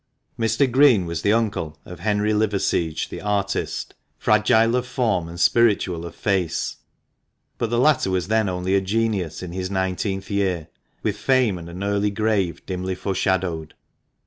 Mr. 0.39 0.65
Green 0.71 1.05
was 1.05 1.21
the 1.21 1.31
uncle 1.31 1.77
of 1.85 1.99
Henry 1.99 2.33
Liverseege 2.33 3.09
the 3.09 3.21
artist, 3.21 3.93
fragile 4.17 4.75
of 4.75 4.87
form 4.87 5.29
and 5.29 5.39
spiritual 5.39 6.07
of 6.07 6.15
face, 6.15 6.77
but 7.59 7.69
the 7.69 7.77
latter 7.77 8.09
was 8.09 8.27
then 8.27 8.49
only 8.49 8.73
a 8.73 8.81
genius 8.81 9.43
in 9.43 9.51
his 9.51 9.69
nineteenth 9.69 10.31
year— 10.31 10.69
with 11.03 11.17
fame 11.17 11.59
and 11.59 11.69
an 11.69 11.83
early 11.83 12.09
grave 12.09 12.65
dimly 12.65 12.95
foreshadowed. 12.95 13.75